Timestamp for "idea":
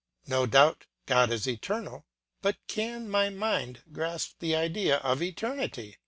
4.55-4.97